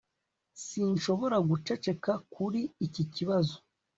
sinshobora 0.65 1.37
guceceka 1.49 2.11
kuri 2.33 2.61
iki 2.85 3.03
kibazo 3.13 3.55